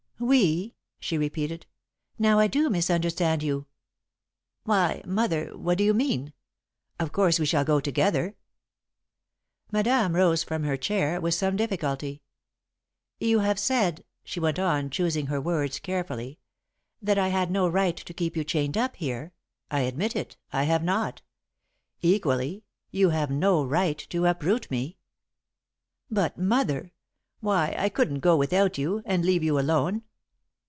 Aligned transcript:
"'We,'" 0.23 0.75
she 0.99 1.17
repeated. 1.17 1.65
"Now 2.19 2.37
I 2.37 2.45
do 2.45 2.69
misunderstand 2.69 3.41
you." 3.41 3.65
"Why, 4.65 5.01
Mother! 5.03 5.47
What 5.57 5.79
do 5.79 5.83
you 5.83 5.95
mean? 5.95 6.33
Of 6.99 7.11
course 7.11 7.39
we 7.39 7.47
shall 7.47 7.65
go 7.65 7.79
together!" 7.79 8.35
Madame 9.71 10.13
rose 10.13 10.43
from 10.43 10.63
her 10.63 10.77
chair, 10.77 11.19
with 11.19 11.33
some 11.33 11.55
difficulty. 11.55 12.21
"You 13.19 13.39
have 13.39 13.57
said," 13.57 14.05
she 14.23 14.39
went 14.39 14.59
on, 14.59 14.91
choosing 14.91 15.25
her 15.25 15.41
words 15.41 15.79
carefully, 15.79 16.37
"that 17.01 17.17
I 17.17 17.29
had 17.29 17.49
no 17.49 17.67
right 17.67 17.97
to 17.97 18.13
keep 18.13 18.37
you 18.37 18.43
chained 18.43 18.77
up 18.77 18.97
here. 18.97 19.33
I 19.71 19.79
admit 19.81 20.15
it 20.15 20.37
I 20.53 20.65
have 20.65 20.83
not. 20.83 21.23
Equally, 22.03 22.63
you 22.91 23.09
have 23.09 23.31
no 23.31 23.65
right 23.65 23.97
to 24.11 24.27
uproot 24.27 24.69
me." 24.69 24.97
[Sidenote: 25.17 25.17
One's 25.17 25.71
Own 25.71 25.77
Choice] 25.77 26.09
"But, 26.11 26.43
Mother! 26.43 26.91
Why, 27.39 27.75
I 27.75 27.89
couldn't 27.89 28.19
go 28.19 28.37
without 28.37 28.77
you, 28.77 29.01
and 29.07 29.25
leave 29.25 29.41
you 29.41 29.57
alone. 29.57 30.03